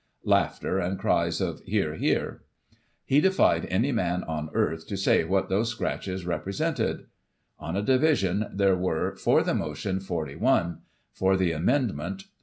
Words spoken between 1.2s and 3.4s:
of" Hear, hear.") He